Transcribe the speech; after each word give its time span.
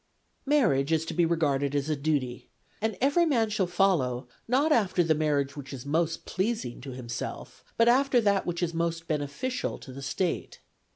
Marriage 0.47 0.91
is 0.91 1.05
to 1.05 1.13
be 1.13 1.27
regarded 1.27 1.75
as 1.75 1.87
a 1.87 1.95
duty, 1.95 2.49
and' 2.81 2.97
every 3.01 3.23
man 3.23 3.51
shall 3.51 3.67
follow, 3.67 4.27
not 4.47 4.71
after 4.71 5.03
the 5.03 5.13
marriage 5.13 5.55
which 5.55 5.71
is 5.71 5.85
most 5.85 6.25
pleasing 6.25 6.81
to 6.81 6.89
himself, 6.89 7.63
but 7.77 7.87
after 7.87 8.19
that 8.19 8.47
which 8.47 8.63
is 8.63 8.73
most 8.73 9.07
beneficial 9.07 9.77
to 9.77 9.93
the 9.93 10.01
State. 10.01 10.59